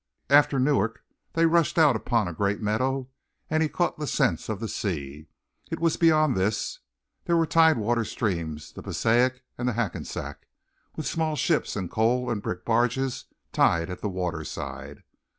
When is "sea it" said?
4.67-5.79